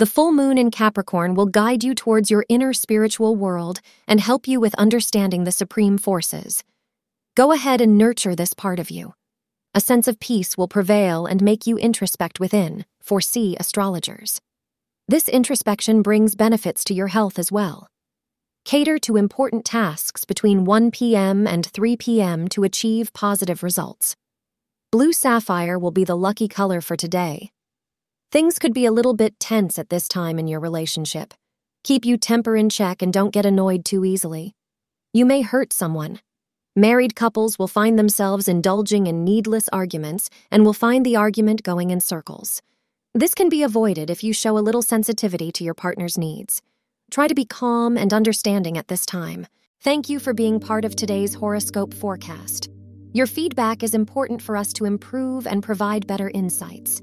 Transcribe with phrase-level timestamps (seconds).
[0.00, 4.48] The full moon in Capricorn will guide you towards your inner spiritual world and help
[4.48, 6.64] you with understanding the supreme forces.
[7.34, 9.12] Go ahead and nurture this part of you.
[9.74, 14.40] A sense of peace will prevail and make you introspect within, foresee astrologers.
[15.06, 17.86] This introspection brings benefits to your health as well.
[18.64, 21.46] Cater to important tasks between 1 p.m.
[21.46, 22.48] and 3 p.m.
[22.48, 24.16] to achieve positive results.
[24.90, 27.50] Blue sapphire will be the lucky color for today.
[28.32, 31.34] Things could be a little bit tense at this time in your relationship.
[31.82, 34.54] Keep you temper in check and don't get annoyed too easily.
[35.12, 36.20] You may hurt someone.
[36.76, 41.90] Married couples will find themselves indulging in needless arguments and will find the argument going
[41.90, 42.62] in circles.
[43.14, 46.62] This can be avoided if you show a little sensitivity to your partner's needs.
[47.10, 49.48] Try to be calm and understanding at this time.
[49.80, 52.68] Thank you for being part of today's horoscope forecast.
[53.12, 57.02] Your feedback is important for us to improve and provide better insights.